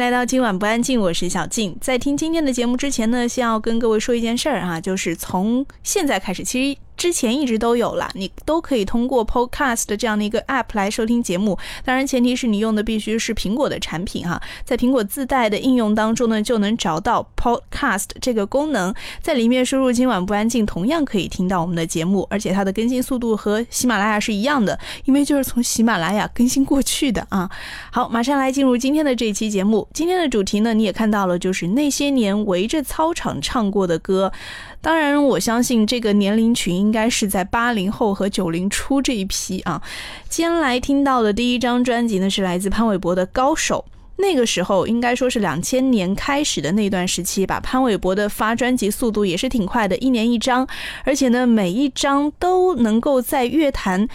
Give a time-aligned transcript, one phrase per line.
[0.00, 1.76] 来到今晚不安静，我是小静。
[1.78, 6.80] 在听今天的节目之前呢，先要跟各位说一件事儿哈，就是从现在开始，其实。
[6.96, 11.58] 之前一直都有了，你都可以通过 Podcast 这样的一个 App 来收听节目。
[11.82, 14.38] 当然，前提是你用的必须是苹果的产品哈。
[14.66, 22.26] 在苹果自带的应用当中呢，就能找到 Podcast 这个功能，在里面输入“今晚不安静”，同样可以听到我们的节目。
[22.28, 27.50] 而且它的更新速度和喜马拉雅是一样的，因为就是从喜马拉雅更新过去的啊。
[27.90, 29.88] 好，马上来进入今天的这一期节目。
[30.00, 34.32] 今天的主题呢，你也看到了，就是那些年围着操场唱过的歌。
[34.80, 39.82] 当然，我相信这个年龄群应该是在八零后和九零初这一批啊。
[40.26, 43.84] 今天来听到的第一张专辑呢，是来自潘玮柏的《高手》。
[44.16, 50.66] 那个时候应该说是两千年开始的那段时期吧，潘玮柏的发专辑速度也是挺快的，一年一张，
[51.04, 54.08] 而且呢，每一张都能够在乐坛。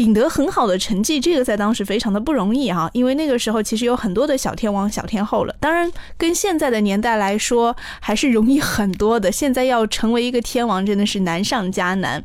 [0.00, 5.54] 赢得很好的成绩，这个在当时非常的不容易哈，因为那个时候其实有很多的小天王、小天后了。
[5.60, 9.30] 当然，跟现在的年代来说，还是容易很多的。
[9.30, 12.24] 现在要成为一个天王，真的是难上加难。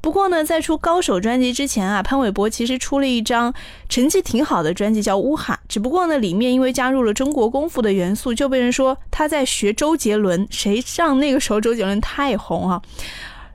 [0.00, 3.54] 不过呢，在出《高手》专辑之前啊，潘玮柏其实出了一张
[3.88, 5.54] 成绩挺好的专辑，叫《乌哈》。
[5.68, 10.46] 只不过呢，里面因为加入了中国功夫的元素，就被人说他在学周杰伦。
[10.50, 12.82] 谁让那个时候周杰伦太红啊？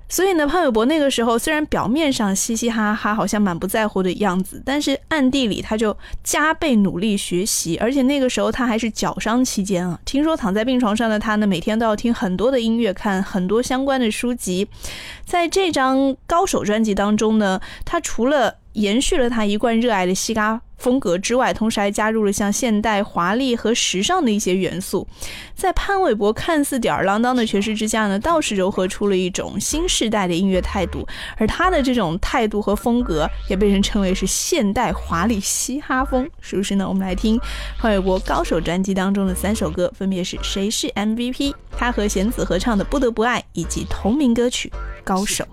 [0.09, 9.99] 所以呢，潘玮柏那个时候虽然表面上嘻嘻哈哈，好像满不在乎的样子，但是暗地里他就加倍努力学习，而且那个时候他还是脚伤期间啊。
[10.03, 14.67] 听说躺在病床上的他呢，每天都要听很多的音乐，看很多相关的书籍。
[15.25, 25.06] 在这张高手专辑当中呢，他除了延续了他一贯热爱的西嘎风格之外，同时还加入了像现代、华丽和时尚的一些元素。
[25.53, 31.06] 在潘玮柏看似吊儿郎当的诠释之下呢，倒是糅合出了一种新时代的音乐态度。
[31.35, 36.88] 而他的这种态度和风格，也被人称为是现代华丽嘻哈风，是不是呢？
[36.88, 37.38] 我们来听
[37.78, 44.69] 潘玮柏高手专辑当中的三首歌，分别是《谁是 MVP》，他和弦子合唱的《不得不爱》，以及同名歌曲
[45.03, 45.46] 《高手》。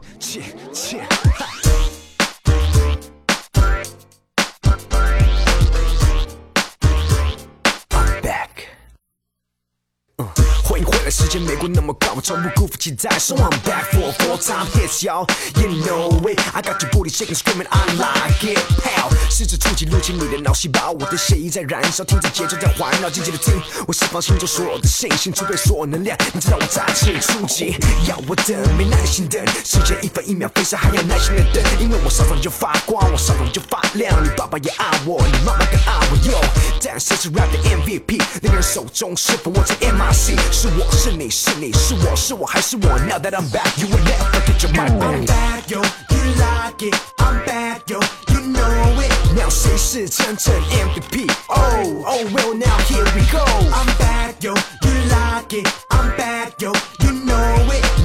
[11.10, 13.18] 时间没过那么快，我从不辜负期待。
[13.18, 15.26] So I'm back for four time hits, y'all.
[15.60, 16.40] You know it.
[16.52, 18.58] I got you booty shaking, screaming, I like it.
[18.82, 23.54] Pow，试着触及入侵你的脑细胞，我的血液在燃烧，听着节奏在环绕，静静的听，
[23.86, 26.16] 我释放心中所有的信心，储备所有能量。
[26.34, 27.76] 你知道我再次出击，
[28.08, 34.12] 要我等，没耐心等，时间一分一秒飞逝，还要耐心的等，因为我上场就发光，我上场就发亮。
[34.24, 36.40] 你爸爸也爱我，你妈妈更爱我，Yo，
[36.82, 38.22] 但谁是 rap 的 MVP？
[38.42, 40.36] 那个人手中是否握着 MIC？
[40.52, 40.95] 是我。
[40.95, 42.83] 是你是你是我是我还是我？
[42.99, 45.01] Now that I'm back, you will never get your mind back.
[45.01, 46.95] I'm back, yo, you like it.
[47.17, 49.11] I'm back, yo, you know it.
[49.35, 51.29] Now 谁是真正 MVP?
[51.47, 53.43] Oh, oh well, now here we go.
[53.73, 55.67] I'm back, yo, you like it.
[55.89, 56.94] I'm back, yo, you know it.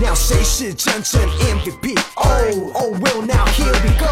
[0.02, 1.96] Now 谁是真正 MVP?
[2.16, 4.08] Oh, oh well, now here we go.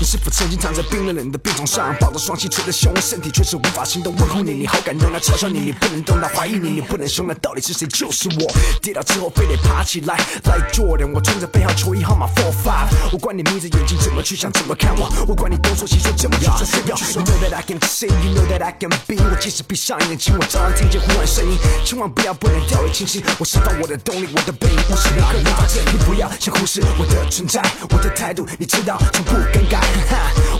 [0.00, 4.12] 你是否曾经躺在冰冷冷的病床上，抱着双膝捶着胸，身体却是无法行动？
[4.16, 7.28] 问候你，你好感动；那嘲笑你，你不能动；那怀疑你，你不能凶。
[7.28, 7.86] 那到底是谁？
[7.86, 8.52] 就是我。
[8.82, 12.88] 跌倒之后非得爬起来，Like Jordan，我穿着背号球衣号码 Four Five。
[13.12, 15.08] 我管你眯着眼睛怎么去想，怎么看我。
[15.28, 16.52] 我管你东说西说怎么去说。
[16.84, 19.22] You know that I can see，You know that I can be。
[19.22, 21.56] 我即使闭上眼睛，我照样听见呼唤声音。
[21.84, 29.80] 千万不要不能掉以轻心，我释放我的动力，我的背影无时无刻无法证你不要想忽视我的存在，我的态度你知道从不更改。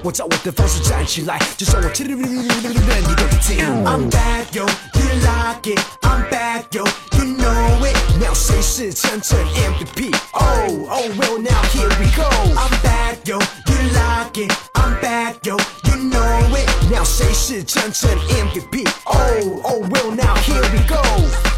[0.03, 3.65] 我照我的方式站起来，就算我气得你都得听。
[3.85, 5.81] I'm bad yo, you like it.
[6.03, 6.85] I'm bad yo,
[7.17, 7.97] you know it.
[8.21, 10.15] Now 谁是真正 MVP?
[10.33, 12.29] Oh, oh well now here we go.
[12.55, 14.53] I'm bad yo, you like it.
[14.75, 16.69] I'm bad yo, you know it.
[16.91, 18.87] Now 谁是真正 MVP?
[19.05, 21.54] Oh, oh well now here we go.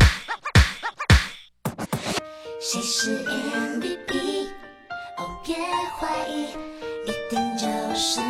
[2.58, 4.48] 谁是 MVP？
[5.18, 5.56] 哦，别
[5.98, 6.48] 怀疑。
[7.94, 8.26] 是你，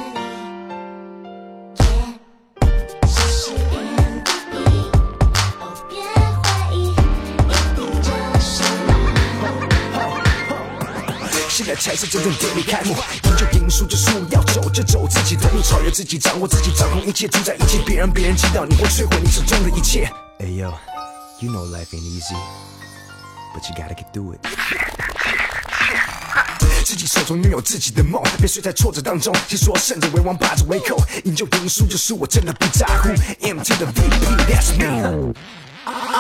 [3.07, 4.57] 谁是 MVP？
[5.61, 6.03] 哦，别
[6.43, 6.93] 怀疑，一
[7.77, 8.91] 定就是你。
[11.49, 12.95] 现在才是真正典礼开幕，
[13.25, 20.11] 赢就赢，输就输，要走就走自己的路，超越自己，掌握自己，掌控一切，主宰一切，别让别人知道你会摧毁你手中的一切。
[20.39, 22.76] Hey yo，you know life ain't
[23.57, 24.41] But you gotta get do it。
[26.85, 29.35] 自己手中拥有自己的梦，别睡在挫折当中。
[29.49, 33.09] 听说胜者为王，败者为寇，赢就赢输，就输我真的不在乎。
[33.41, 35.33] M to the V，That's me。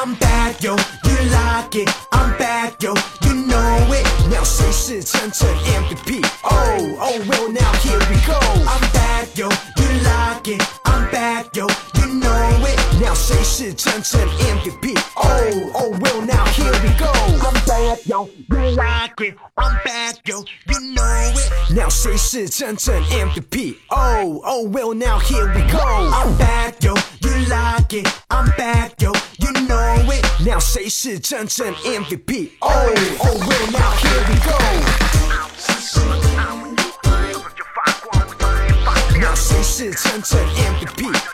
[0.05, 1.89] I'm bad yo, you like it.
[2.11, 2.93] I'm bad yo,
[3.23, 4.05] you know it.
[4.29, 6.23] Now 谁是真正 MVP?
[6.43, 8.38] Oh, oh well now here we go.
[8.67, 10.61] I'm bad yo, you like it.
[10.85, 12.79] I'm bad yo, you know it.
[13.01, 14.95] Now 谁是真正 MVP?
[15.15, 17.11] Oh, oh well now here we go.
[17.41, 19.35] I'm bad yo, you like it.
[19.57, 21.73] I'm bad yo, you know it.
[21.73, 23.77] Now 谁是真正 MVP?
[23.89, 25.79] Oh, oh well now here we go.
[25.79, 28.07] I'm bad yo, you like it.
[28.29, 30.23] I'm bad yo, you know it.
[30.45, 32.51] Now 谁是真正 MVP?
[32.59, 34.51] Oh, oh well now here we go.
[39.19, 41.24] Now 谁是真正 MVP?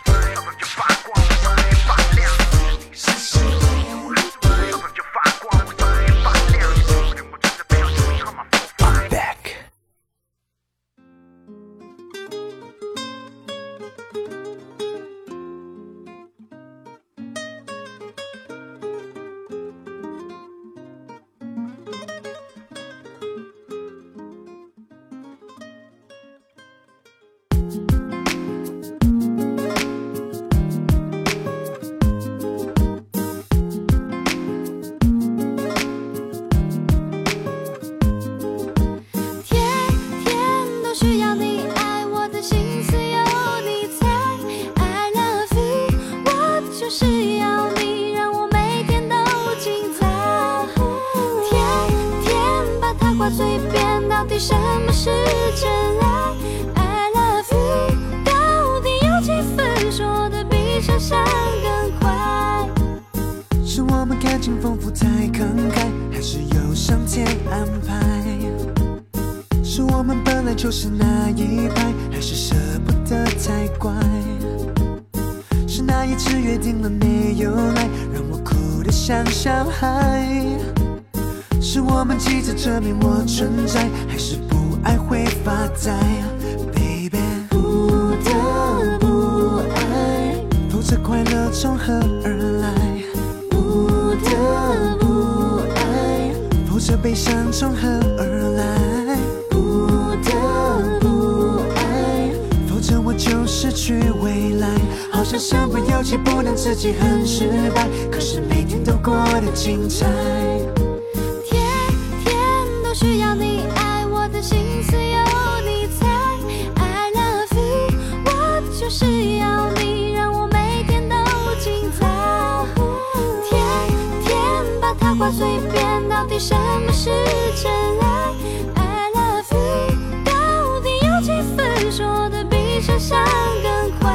[125.36, 127.10] 随便，到底什么是
[127.56, 128.34] 真爱
[128.74, 133.18] ？I love you，到底有几分说的比想象
[133.62, 134.10] 更快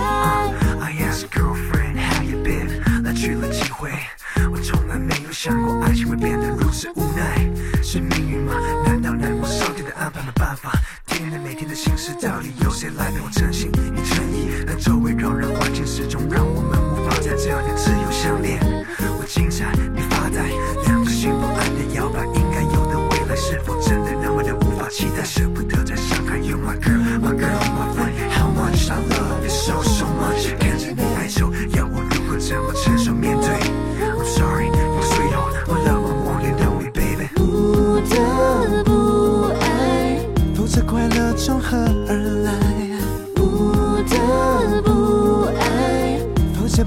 [0.80, 3.92] ？I ask girlfriend how you been，来去了几回，
[4.52, 7.50] 我从来没有想过爱情会变得如此无奈，
[7.82, 8.54] 是命运吗？
[8.86, 10.72] 难道难过上天的安排没办法？
[11.08, 13.72] 天天每天的心事，到底由谁来陪我真心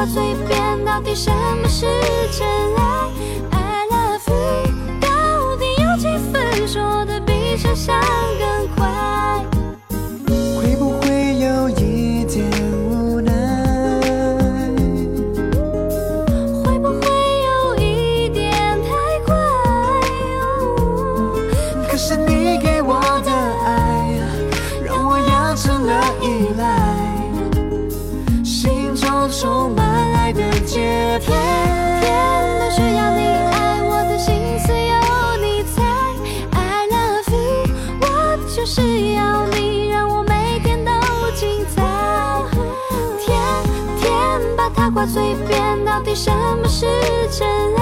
[0.00, 1.28] 我嘴边，到底什
[1.60, 1.84] 么是
[2.30, 3.10] 真爱
[3.50, 8.00] ？I love you，到底有几分说的比想象
[46.18, 46.84] 什么是
[47.30, 47.46] 真
[47.76, 47.77] 爱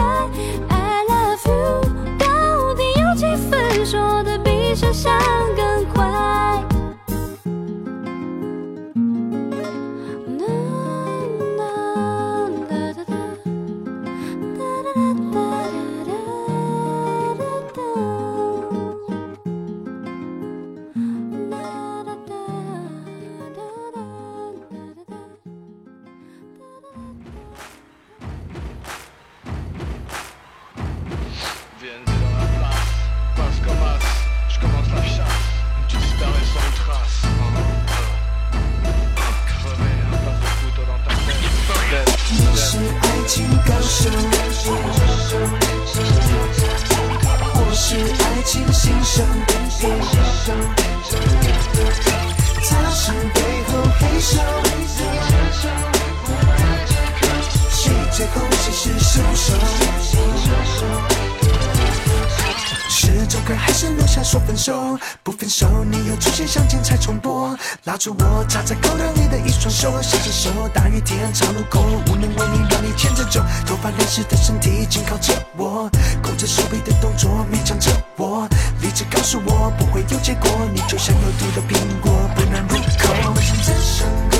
[65.22, 75.90] 不分手，你又出现相见才重播，拉住我，插在口袋里的一双手，小牵手，大雨天长路口，无能为力让你牵着走，头发淋湿的身体紧靠着我，
[76.22, 78.48] 勾着手臂的动作勉强着我，
[78.80, 83.14] 理智告诉我不会有结果，你就像有毒的苹果，不能入口。
[83.34, 84.36] 我想再上钩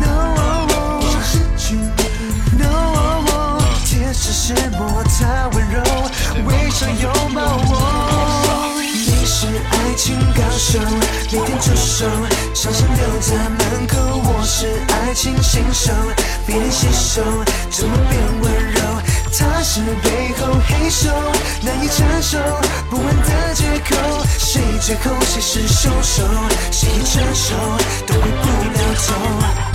[0.00, 0.10] ，No，
[0.68, 5.82] 我想失去你，No，天使是摩擦温柔，
[6.46, 8.23] 微笑拥抱我。
[9.44, 10.78] 是爱情高手，
[11.30, 12.06] 每天出手，
[12.54, 13.98] 伤心留在门口。
[14.24, 15.92] 我是爱情新手，
[16.46, 17.22] 别人洗手，
[17.70, 18.80] 怎么变温柔？
[19.36, 21.10] 他是背后黑手，
[21.60, 22.38] 难以承受
[22.88, 24.24] 不安的借口。
[24.38, 26.22] 谁最后谁是凶手？
[26.70, 27.54] 谁承受
[28.06, 29.73] 都回不了头。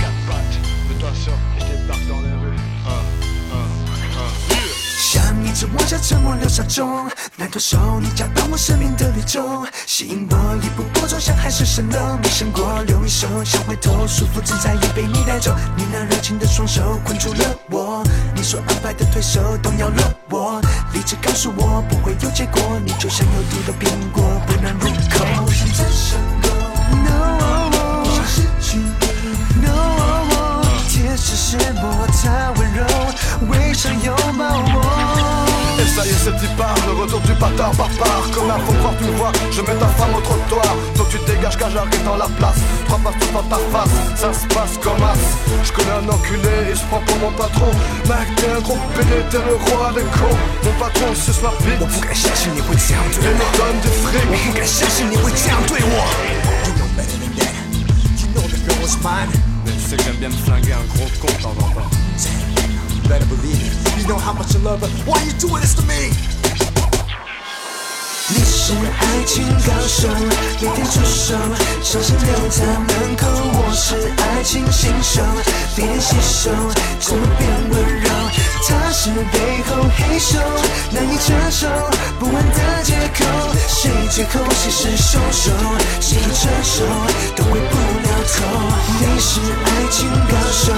[5.70, 12.16] 一直往下沉默流沙中，难脱手，你加到我生命的绿洲，吸引我一步步走向海市蜃楼。
[12.22, 15.54] 没想过留一手，想回头，舒服自在也被你带走。
[15.76, 18.02] 你那热情的双手困住了我，
[18.34, 20.60] 你所安排的对手动摇了我。
[20.92, 25.24] 理智告诉我不会有结果，你就像有毒的苹果，不能入口。
[25.46, 26.48] 我想再上钩
[26.96, 27.70] ，No，
[28.04, 32.84] 我想失去你，No，天使是摩擦温柔，
[33.48, 35.19] 微笑拥抱我。
[36.00, 38.24] Ça y est, c'est départ, le retour du bâtard barbare.
[38.32, 40.74] Comme un faux croire, tu vois, je mets ta femme au trottoir.
[40.94, 42.56] Toi, tu dégages car j'arrive dans la place.
[42.86, 45.20] Trois passes tout dans ta face, ça se passe comme as.
[45.62, 47.68] Je connais un enculé et je prends pour mon patron.
[48.08, 50.38] Mec, t'es un gros pédé, t'es le roi des cons.
[50.64, 51.76] Mon patron suce ma bite.
[51.76, 51.84] Et
[53.36, 54.24] me donne du fric.
[56.64, 57.52] You know better than that.
[58.16, 59.28] You know the girl was mine.
[59.66, 62.09] Mais tu sais que j'aime bien me flinguer un gros con de temps en temps.
[63.10, 64.00] Better believe it.
[64.00, 64.88] You know how much I love her.
[65.04, 66.14] Why are you doing this to me.
[66.44, 66.49] 你
[68.70, 70.06] 是爱情高手，
[70.60, 71.34] 每天出手，
[71.82, 73.26] 伤心留在门口。
[73.26, 75.20] 我是爱情新手，
[75.74, 76.50] 别人洗手，
[77.00, 78.08] 怎么变温柔？
[78.68, 80.38] 他是背后黑手，
[80.92, 81.66] 难以承受
[82.20, 83.24] 不安的借口。
[83.66, 85.50] 谁最后谁是凶手？
[86.00, 86.86] 谁承受
[87.34, 88.46] 都回不了头。
[89.00, 90.72] 你是爱情高手，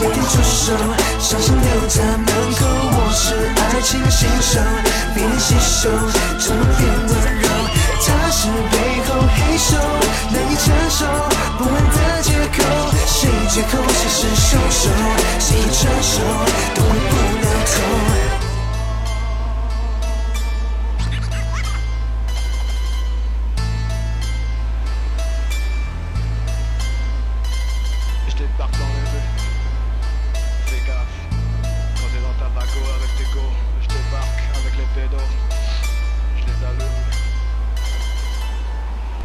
[0.00, 0.72] 每天出手，
[1.20, 2.64] 伤心留在门口。
[2.96, 4.60] 我是爱情新手，
[5.14, 5.90] 别人洗手，
[6.38, 7.33] 怎么变温柔？
[8.00, 9.76] 他是背后黑手，
[10.30, 11.06] 难以承受
[11.58, 12.58] 不安的借口。
[13.06, 14.90] 谁借口谁是凶手？
[15.38, 16.12] 谁承受
[16.74, 18.43] 都回不了头。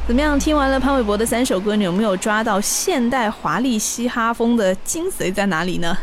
[0.09, 0.39] 怎么样？
[0.39, 5.95] 听完了潘玮柏的三首歌，你有没有抓到现代华丽嘻哈风的精髓在哪里呢？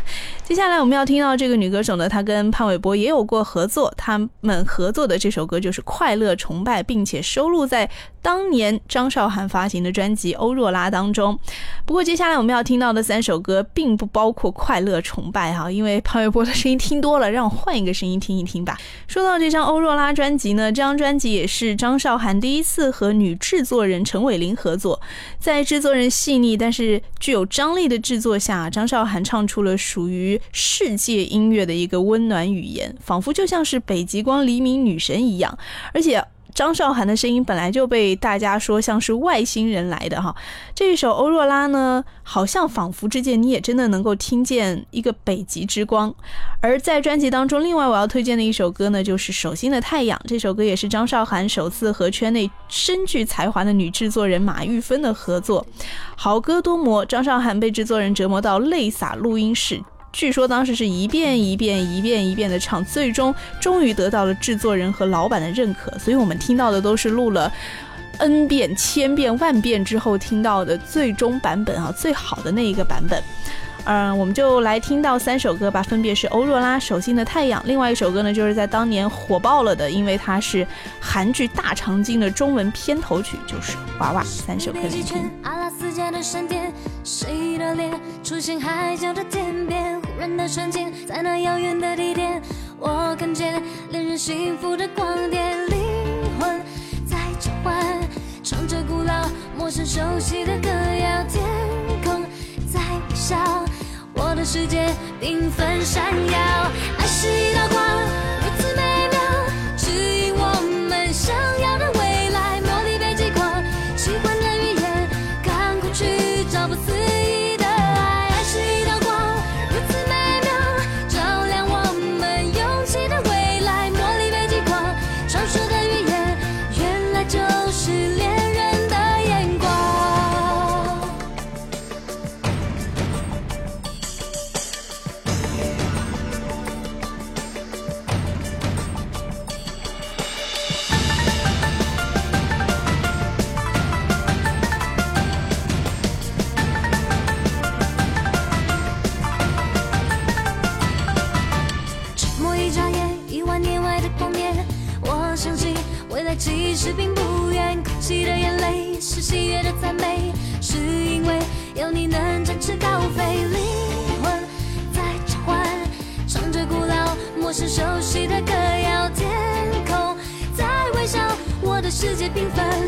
[0.47, 7.89] 接下来我们要听到这个女歌手呢，她跟潘玮柏也有过合作，他们合作的这首歌就是《快乐崇拜》，并且收录在
[8.21, 11.37] 当年张韶涵发行的专辑《欧若拉》当中。
[11.85, 18.77] 不过接下来我们要听到的三首歌并不包括《快乐崇拜》哈，因为潘玮柏的声音听多了，让我换一个声音听一听吧。
[19.05, 25.01] 说到这张《欧若拉》专辑呢，这张专辑也是张韶涵第一次和女制作人陈伟霆合作，
[25.37, 35.57] 在制作人细腻但是具有张力的制作下，张韶涵唱出了属于世界音乐的一个温暖语言，仿佛就像是北极光黎明女神一样，
[35.93, 36.23] 而且。
[36.55, 40.35] 张韶涵的声音本来就被大家说像是外星人来的哈。
[40.73, 46.11] 这一首《欧若拉》呢，好像仿佛之间你也真的能够听见一个北极之光。
[46.59, 50.17] 而在专辑当中，另外我要推荐的一首歌呢，就是《手心的太阳》。
[50.27, 55.63] 这首歌也是张韶涵首次和圈内深具才华的女制作人马玉芬的合作。
[56.15, 59.79] 好歌多磨，张韶涵被制作人折磨到泪洒录音室。
[60.17, 65.95] 据说当时是一遍一遍、一遍一遍的唱，最终终于得到了制作人和老板的认可。
[65.99, 67.53] 所以我们听到的都是录了
[68.17, 73.21] n 遍、千遍、万遍之后听到的最终版本啊，最好的那一个版本。
[73.87, 80.67] 嗯，我们就来听到三首歌吧，分别是欧若拉《手心的太阳》，另外一首歌呢，就是在当年火爆了的，因为它是
[80.99, 84.21] 韩剧《大长今》的中文片头曲，就是《娃娃》。
[84.25, 85.31] 三首歌来听。
[85.43, 86.73] 阿拉斯加的闪电，
[87.05, 90.01] 谁的脸出现海角的天边？
[90.01, 92.41] 忽然的瞬间，在那遥远的地点，
[92.77, 95.79] 我看见恋人幸福的光点，灵
[96.37, 96.59] 魂
[97.05, 98.01] 在召唤，
[98.43, 101.41] 唱着古老、陌生、熟悉的歌谣，天
[102.03, 102.25] 空
[102.69, 103.37] 在微笑。
[104.45, 104.87] 世界
[105.21, 106.37] 缤纷闪耀，
[106.97, 107.83] 爱是一道光，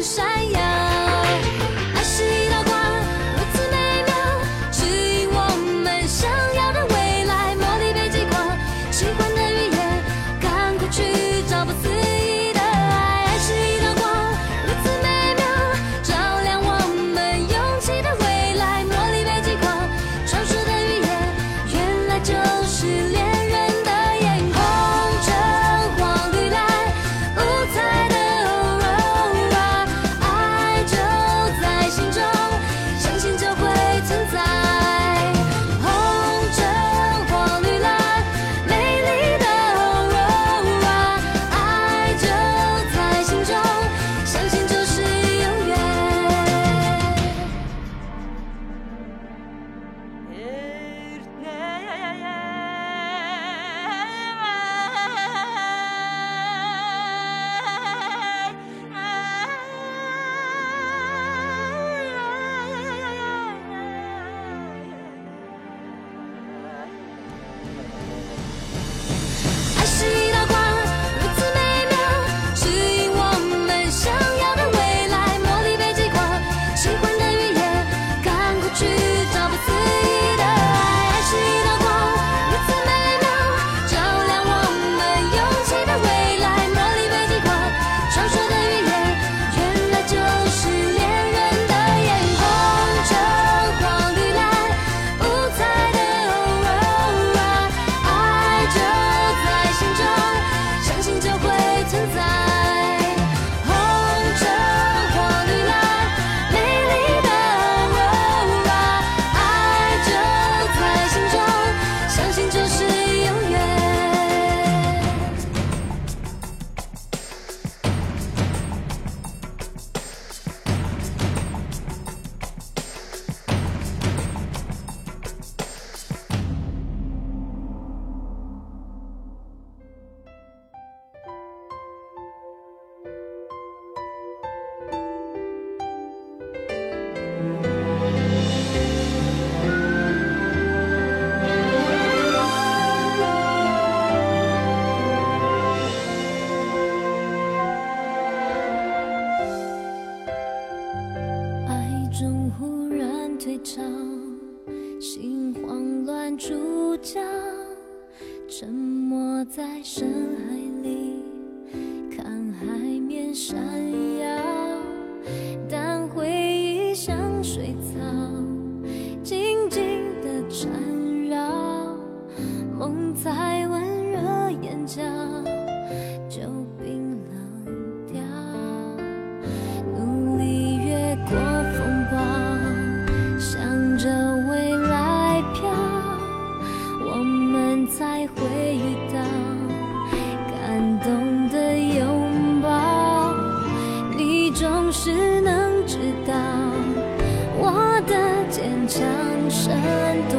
[0.09, 0.78] 闪耀。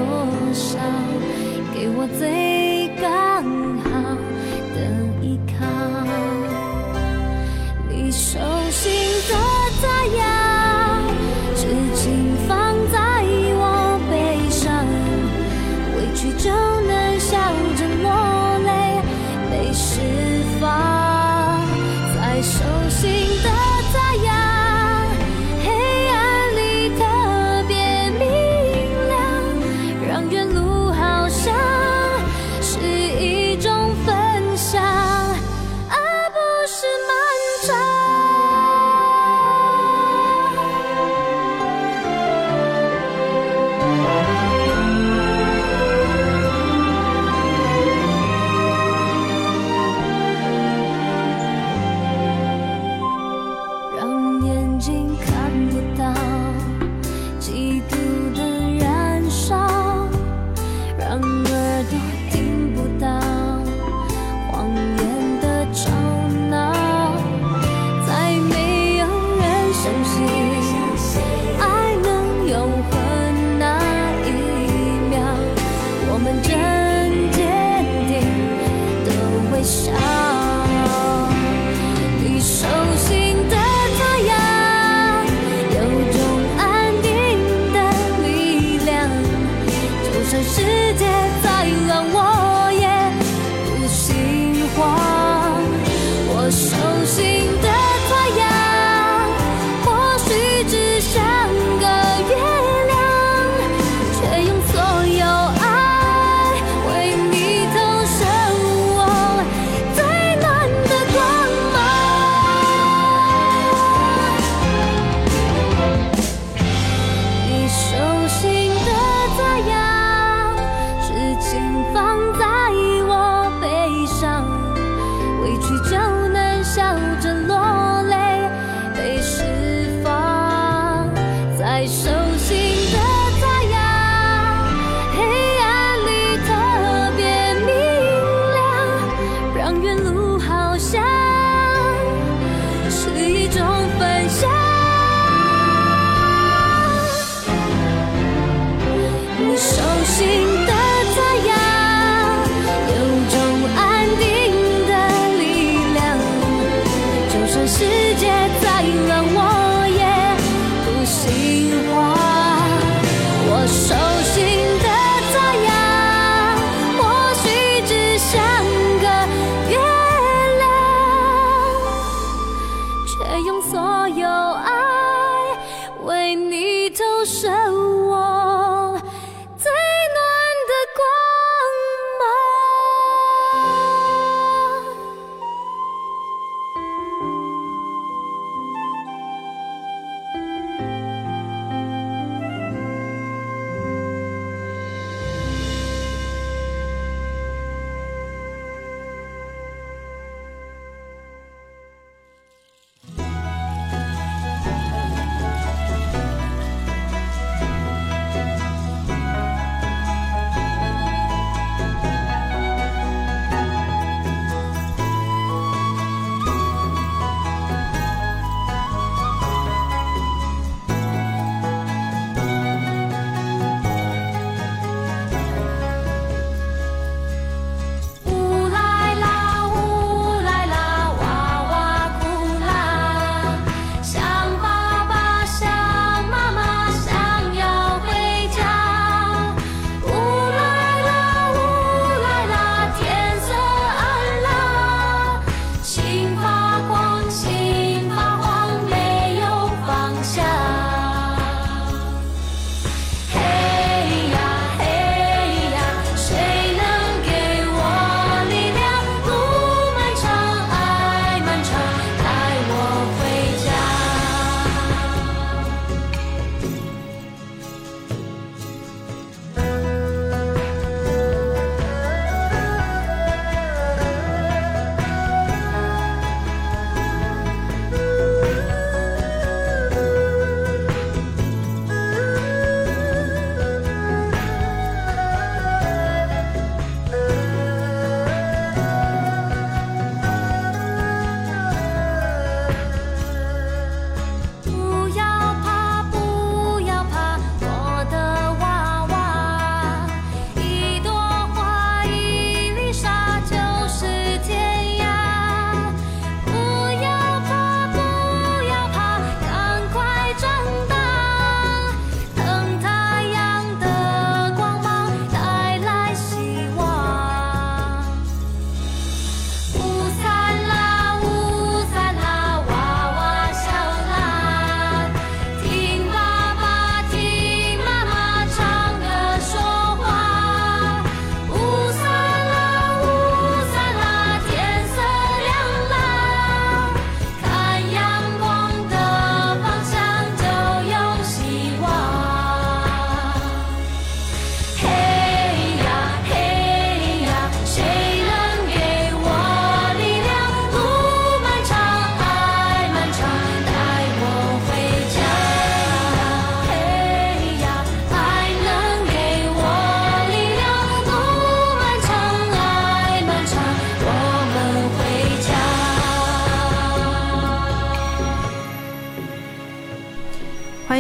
[0.01, 0.79] 多少，
[1.75, 3.80] 给我最刚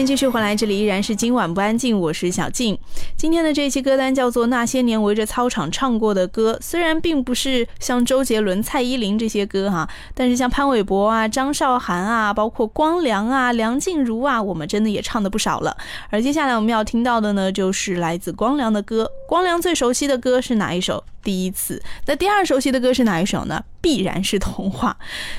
[0.00, 2.78] 迎继续回来，这里依然是今晚不安静，我是小静。
[3.18, 15.76] 今天的这期歌单叫做《那些年围着操场唱过的歌》，虽然并不是像周杰伦、蔡依林这些歌哈，但是像潘玮柏啊、张韶涵啊，包括光良啊、梁静茹啊，我们真的也唱的不少了。
[16.08, 19.10] 而接下来我们要听到的呢，就是来自光良的歌。
[19.28, 21.04] 光良最熟悉的歌是哪一首？
[21.22, 21.82] 第一次。
[22.06, 23.62] 那第二熟悉的歌是哪一首呢？
[23.80, 24.96] 必然是童话。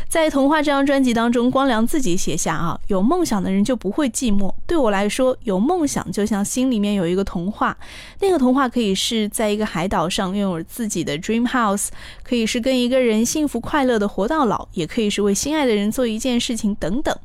[0.07, 4.51] 在童话这张专辑当中，光良自己写下啊，有梦想的人就不会寂寞。
[4.65, 7.77] 对我来说，有梦想就像心里面有一个童话，
[8.19, 11.89] 那个童话可以是在一个海岛上拥有自己的 dream house，
[12.23, 17.15] 可以是跟一个人幸福快乐的活到老，也可以是为心爱的人做一件事情等等。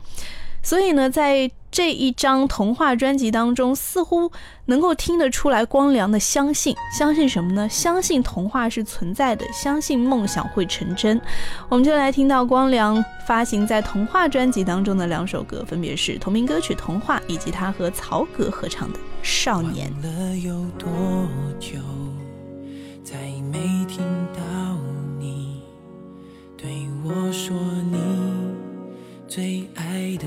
[0.66, 4.32] 所以呢，在这一张童话专辑当中，似乎
[4.64, 7.68] 能够听得出来光良的相信，相信什么呢？
[7.68, 11.20] 相信童话是存在的，相信梦想会成真。
[11.68, 19.88] 我们就来听到光良发行在童话专辑当中的两首歌，分别是同名歌曲《童话》，以及他和曹格合唱的《少年》。
[20.02, 20.88] 了有多
[21.60, 21.78] 久，
[23.04, 23.14] 再
[23.52, 23.98] 没听
[24.34, 24.42] 到
[25.20, 25.62] 你
[26.56, 27.56] 对我说
[27.92, 27.98] 你
[29.28, 30.26] 最爱的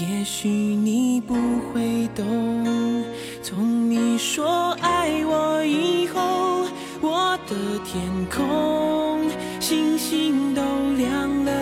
[0.00, 1.34] 也许你不
[1.72, 3.04] 会懂，
[3.42, 6.66] 从你说爱我以后，
[7.00, 7.54] 我的
[7.84, 9.30] 天空
[9.60, 10.62] 星星都
[10.96, 11.52] 亮了。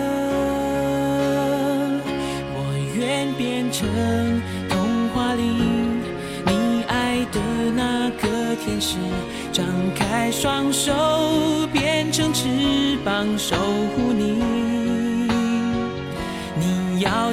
[2.55, 2.57] 我
[2.95, 3.87] 愿变成
[4.67, 5.43] 童话里
[6.47, 7.39] 你爱的
[7.75, 8.97] 那个天使，
[9.51, 10.91] 张开双手，
[11.71, 12.47] 变成翅
[13.05, 13.55] 膀守
[13.95, 14.12] 护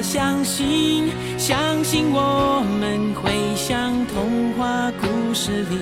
[0.01, 5.77] 相信，相信我们会像童话故事里，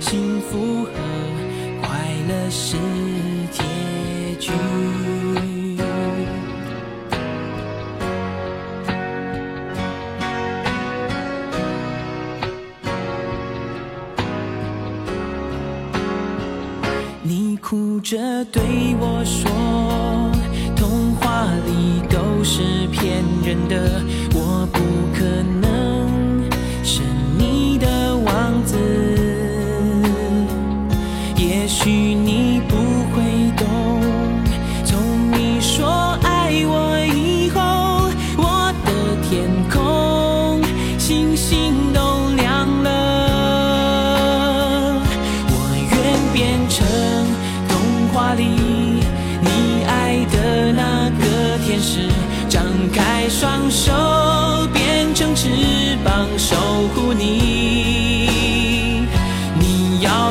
[0.00, 0.90] 幸福和
[1.82, 1.88] 快
[2.26, 2.76] 乐是
[3.52, 3.62] 结
[4.40, 4.50] 局。
[17.22, 18.62] 你哭着对
[18.98, 19.50] 我说，
[20.74, 22.00] 童话里
[22.44, 24.00] 是骗人的，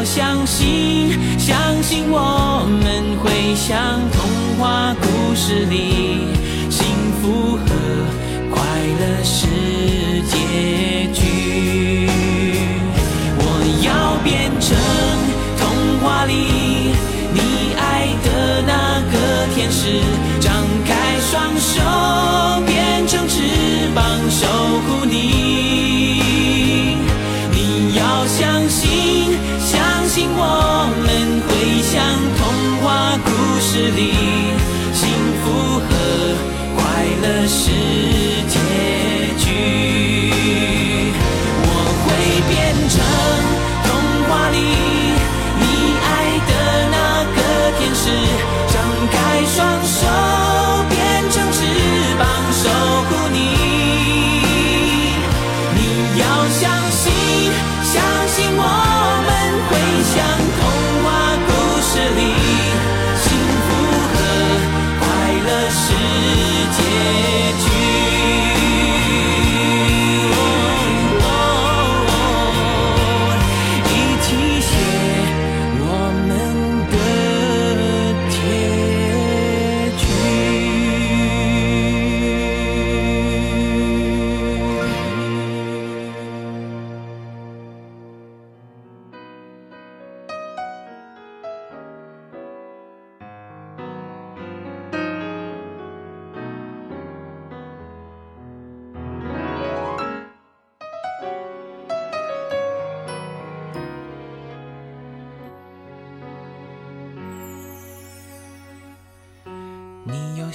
[0.07, 4.23] 相信，相信我们会像童
[4.57, 6.23] 话故事里，
[6.69, 6.87] 幸
[7.19, 7.65] 福和
[8.49, 8.55] 快
[8.99, 9.45] 乐是
[10.23, 12.07] 结局。
[13.37, 13.41] 我
[13.83, 14.77] 要变成
[15.59, 16.31] 童话里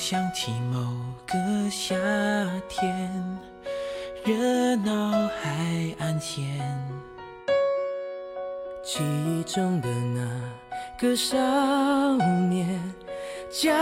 [0.02, 0.80] 想起某
[1.28, 1.94] 个夏
[2.68, 3.38] 天，
[4.24, 6.44] 热闹海岸线，
[8.82, 10.28] 记忆中的那
[10.98, 11.38] 个少
[12.50, 12.82] 年，
[13.48, 13.72] 骄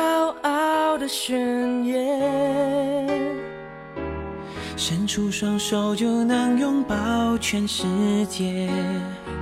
[0.43, 3.30] 傲的宣言。
[4.81, 7.85] 伸出双手就能拥抱全世
[8.31, 8.67] 界。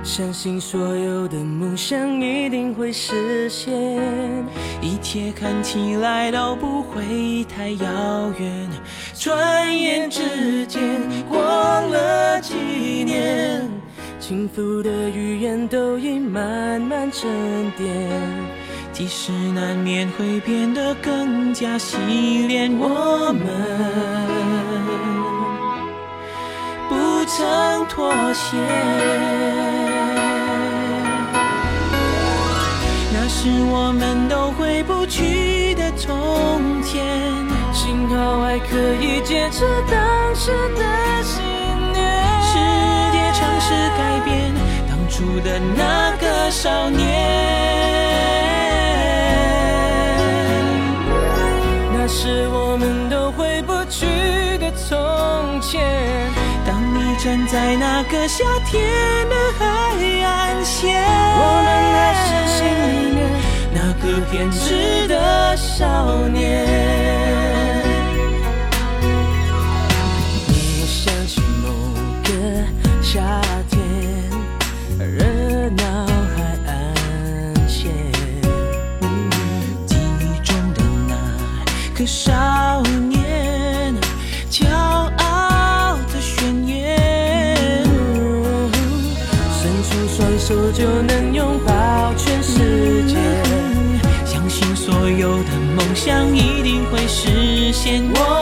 [0.03, 3.73] 相信所有的梦想一定会实现，
[4.81, 8.69] 一切看起来都不会太遥远。
[9.13, 10.83] 转眼之间
[11.29, 12.53] 过了几
[13.05, 13.65] 年，
[14.19, 17.29] 轻浮的语言都已慢慢沉
[17.77, 17.87] 淀，
[18.91, 21.95] 即使难免会变得更加洗
[22.45, 24.58] 练，我们
[26.89, 28.57] 不曾妥协。
[33.11, 37.05] 那是我们都回不去的从前，
[37.73, 41.43] 幸好还可以坚持当时的信
[41.93, 41.99] 念。
[42.41, 42.57] 世
[43.11, 44.53] 界尝试改变
[44.87, 47.07] 当初的那个少年。
[51.93, 52.68] 那是我
[55.69, 55.79] 前。
[56.65, 58.81] 当你站在那个夏天
[59.29, 59.65] 的海
[60.23, 62.27] 岸线，我们还是
[62.57, 63.17] 心里面
[63.71, 66.65] 那个偏执的少年。
[70.47, 70.51] 你
[70.87, 71.67] 想起某
[72.23, 72.29] 个
[73.01, 73.21] 夏
[97.81, 98.38] 现，我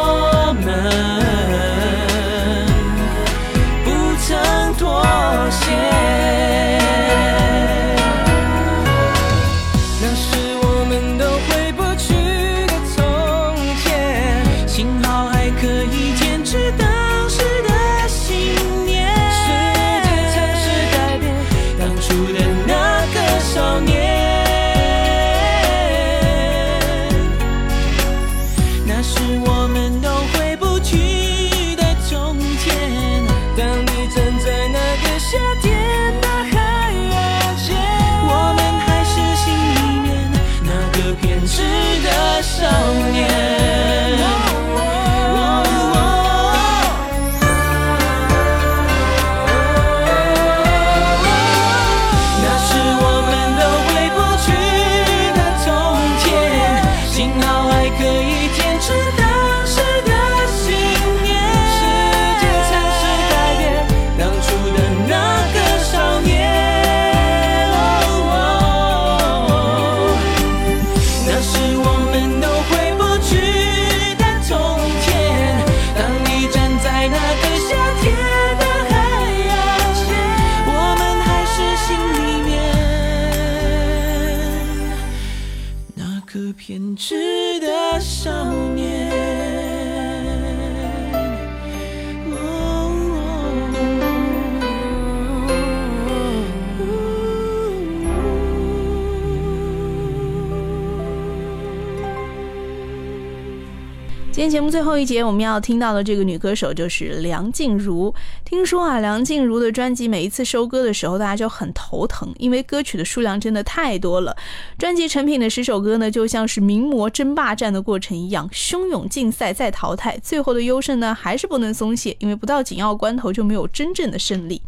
[104.49, 108.13] 节目最后一节，我们要听到的这个女歌手就是梁静茹。
[108.45, 114.35] 听说啊，梁静茹的专辑每一次收歌的时候，大家就很头疼，因为歌曲的数量真的太多了。
[114.77, 124.61] 专辑成品的十首歌呢，就像是名模争霸战的过程一样，汹涌竞赛再淘汰，最后的优胜呢，还是不能松懈，因为不到紧要关头就没有真正的胜利。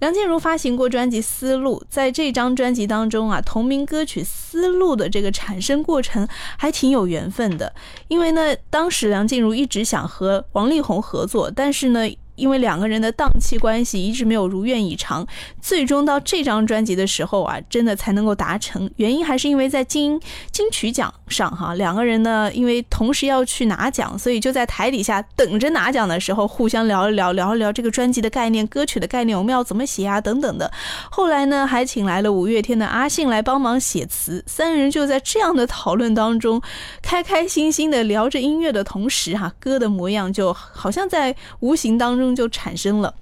[0.00, 6.26] 梁静茹发行过专辑《丝路》，在这张专辑当中啊，同名歌曲《丝路》的这个产生过程
[6.56, 7.74] 还挺有缘分的。
[8.06, 15.26] 因为呢，当时梁静茹一直想和王力宏合作，但是呢，因为两个人的档期关系一直没有如愿以偿，
[15.60, 18.88] 最终到这张专辑的时候啊，真的才能够达成。
[18.96, 20.20] 原因还是因为在金
[20.52, 30.70] 金曲奖上哈，两个人呢，因为同时要去拿奖，所以就在台底下等着拿奖的时候，互相聊一聊，聊一聊这个专辑的概念、歌曲的概念，我们要怎么写啊，等等的。
[31.10, 36.60] 后来呢，还请来了五月天的阿信来帮忙写词，三人就在这样的讨论当中，
[37.02, 43.14] 开开心心的聊着音乐的同时，哈，歌的模样就好像在无形当中就产生了。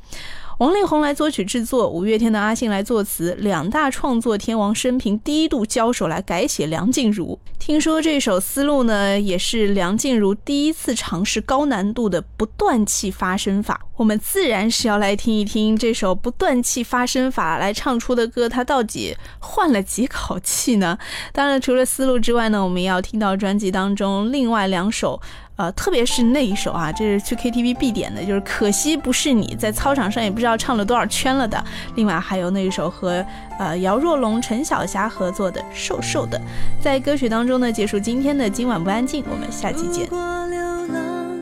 [0.59, 7.39] 王力宏来作曲制作，五月天的阿信来作词，两大创作天王生平第一度交手来改写梁静茹。
[7.59, 13.83] 听说这首思路呢，也是梁静茹第一次尝试高难度的不断气发声法。
[13.97, 20.97] 我们自然是要来听一听这首不断气发声法来唱出的歌，它到底换了几口气呢？
[21.35, 25.21] 当然，除了思路之外呢，我们也要听到专辑当中另外两首。
[25.57, 31.65] 呃，特别是那一首啊，这是去 KTV 必点的，就是《可惜不是你》，在操场上也不知道唱了多少圈了的。
[31.95, 33.25] 另外还有那一首和
[33.59, 36.39] 呃姚若龙、陈小霞合作的《瘦瘦的》。
[36.83, 40.05] 在歌曲当中呢，结束今天的今晚不安静，我们下期见。
[40.11, 41.37] 如果流浪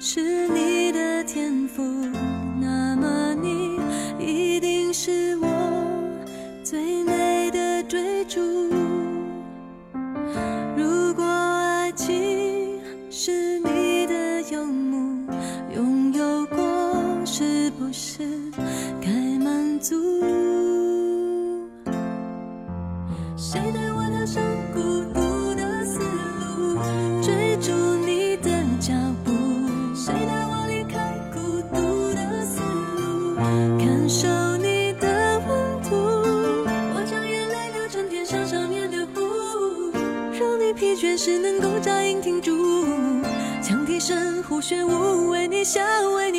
[0.00, 1.82] 是你的天赋，
[2.58, 3.78] 那么你
[4.18, 5.46] 一定是我
[6.64, 8.40] 最美的追逐。
[10.74, 12.61] 如果爱情
[13.14, 15.30] 是你的游牧，
[15.76, 16.56] 拥有过
[17.26, 18.26] 是不是
[19.02, 19.94] 该满足？
[23.36, 24.42] 谁对我踏上
[24.72, 24.80] 孤
[25.12, 25.20] 独
[44.62, 45.82] 旋舞，为你笑，
[46.14, 46.30] 为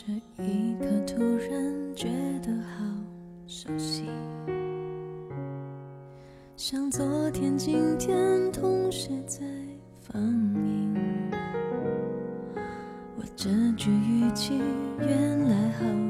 [0.00, 0.04] 这
[0.44, 1.20] 一刻突
[1.50, 2.06] 然觉
[2.40, 2.84] 得好
[3.48, 4.04] 熟悉
[6.56, 9.40] 像昨天今天同时在
[10.00, 10.94] 放映
[13.16, 14.62] 我这句语气
[15.00, 16.07] 原来好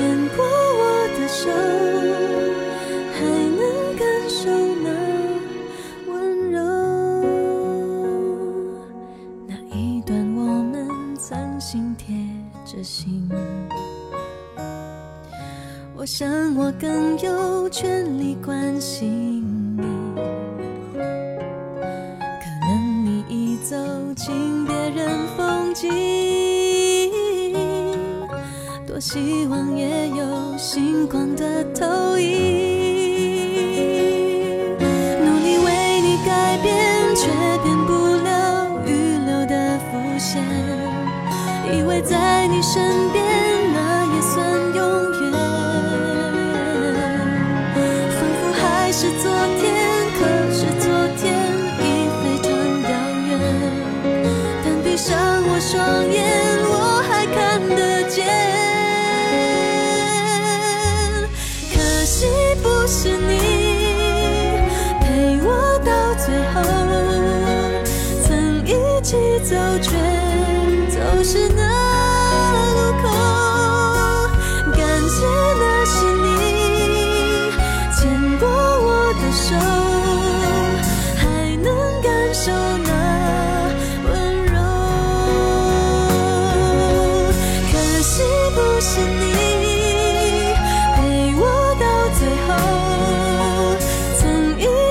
[0.00, 1.79] 牵过我的手。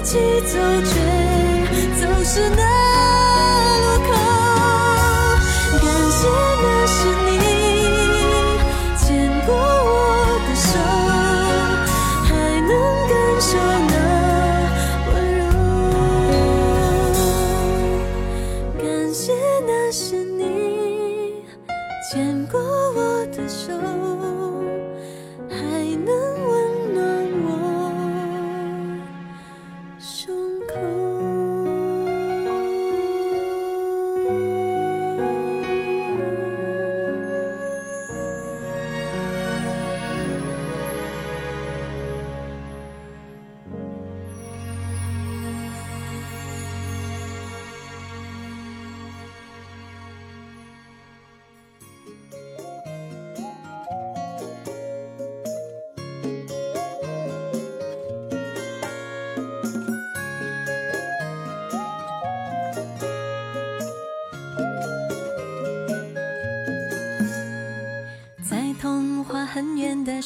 [0.10, 0.96] 起走却
[2.02, 2.69] 总是难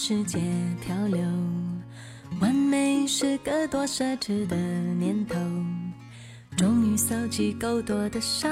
[0.05, 0.37] 世界
[0.81, 1.21] 漂流
[2.41, 4.57] 完美是个多奢侈的
[4.99, 5.39] 念头。
[6.57, 8.51] 终于搜集够多的伤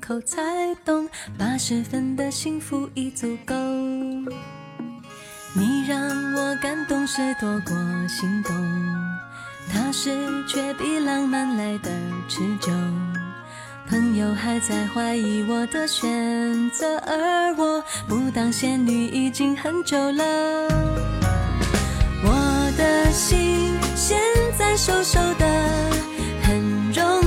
[0.00, 0.42] 口才
[0.84, 1.08] 懂
[1.38, 3.54] 八十分的幸福已足够。
[5.54, 6.00] 你让
[6.34, 8.52] 我感动是多过心动
[9.72, 10.10] 踏实
[10.48, 11.92] 却比浪漫来的
[12.28, 13.05] 持久。
[14.46, 20.68] 还在怀疑我的选择而我不当仙女已经很久了。
[22.22, 24.16] 我的心现
[24.56, 25.44] 在瘦瘦的
[26.44, 27.25] 很容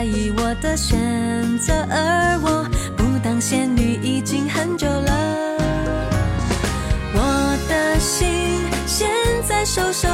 [0.00, 0.98] 在意我的选
[1.58, 5.58] 择，而我不当仙女已经很久了。
[7.12, 8.26] 我的心
[8.86, 9.10] 现
[9.46, 10.08] 在瘦瘦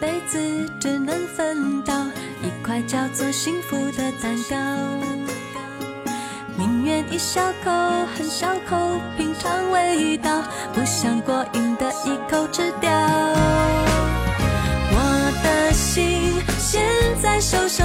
[0.00, 0.38] 辈子
[0.80, 1.92] 只能分到
[2.42, 4.56] 一块叫做幸福的蛋糕，
[6.56, 7.70] 宁愿一小口
[8.16, 8.76] 很小口
[9.18, 10.42] 品尝味道，
[10.72, 12.90] 不想过瘾的一口吃掉。
[14.92, 16.82] 我的心现
[17.22, 17.84] 在瘦瘦